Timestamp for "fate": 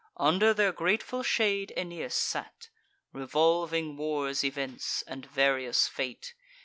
5.87-6.33